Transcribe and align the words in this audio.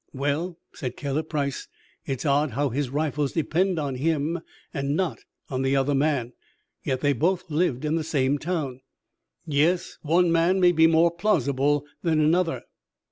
"Well," 0.15 0.57
said 0.73 0.97
Caleb 0.97 1.29
Price, 1.29 1.67
"it 2.07 2.21
is 2.21 2.25
odd 2.25 2.49
how 2.53 2.69
his 2.69 2.89
rifles 2.89 3.33
depend 3.33 3.77
on 3.77 3.93
him 3.93 4.39
and 4.73 4.95
not 4.97 5.19
on 5.47 5.61
the 5.61 5.75
other 5.75 5.93
man. 5.93 6.33
Yet 6.83 7.01
they 7.01 7.13
both 7.13 7.51
lived 7.51 7.85
in 7.85 7.97
the 7.97 8.03
same 8.03 8.39
town." 8.39 8.81
"Yes, 9.45 9.99
one 10.01 10.31
man 10.31 10.59
may 10.59 10.71
be 10.71 10.87
more 10.87 11.11
plausible 11.11 11.85
than 12.01 12.19
another." 12.19 12.63